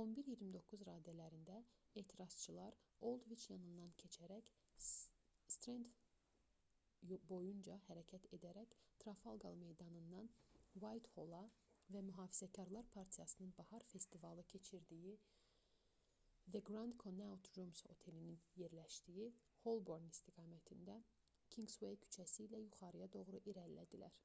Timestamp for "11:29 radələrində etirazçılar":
0.00-2.74